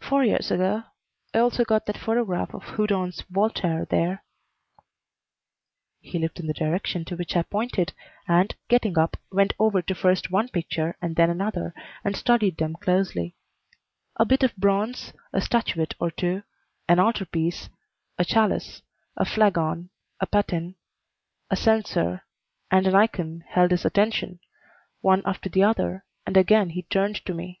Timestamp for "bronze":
14.56-15.12